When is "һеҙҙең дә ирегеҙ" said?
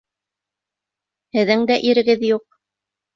1.37-2.25